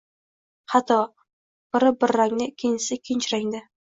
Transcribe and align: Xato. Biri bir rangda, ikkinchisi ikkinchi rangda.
Xato. 0.75 0.97
Biri 1.75 1.91
bir 2.05 2.15
rangda, 2.21 2.49
ikkinchisi 2.55 2.95
ikkinchi 3.01 3.33
rangda. 3.37 3.63